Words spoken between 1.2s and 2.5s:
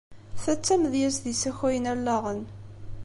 issakayen allaɣen.